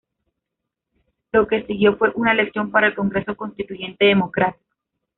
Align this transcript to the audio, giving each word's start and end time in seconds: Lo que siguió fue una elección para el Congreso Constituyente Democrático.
Lo 1.31 1.45
que 1.47 1.63
siguió 1.67 1.95
fue 1.95 2.11
una 2.15 2.31
elección 2.31 2.71
para 2.71 2.87
el 2.87 2.95
Congreso 2.95 3.35
Constituyente 3.37 4.05
Democrático. 4.05 4.65